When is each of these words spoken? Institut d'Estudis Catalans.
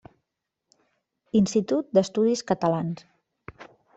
Institut 1.41 1.93
d'Estudis 1.97 2.43
Catalans. 2.53 3.05